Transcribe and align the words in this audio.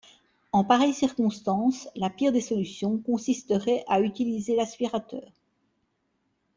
En 0.51 0.63
pareille 0.63 0.95
circonstance, 0.95 1.87
la 1.95 2.09
pire 2.09 2.31
des 2.31 2.41
solutions 2.41 2.97
consisterait 2.97 3.83
à 3.87 4.01
utiliser 4.01 4.55
l'aspirateur. 4.55 5.31